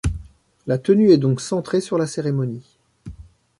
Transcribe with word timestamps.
La 0.65 0.79
tenue 0.79 1.11
est 1.11 1.19
donc 1.19 1.39
centrée 1.41 1.79
sur 1.79 1.99
la 1.99 2.07
cérémonie. 2.07 2.79